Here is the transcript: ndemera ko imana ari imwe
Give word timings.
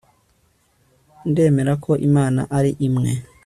ndemera 1.29 1.73
ko 1.83 1.91
imana 2.07 2.41
ari 2.57 2.71
imwe 2.87 3.11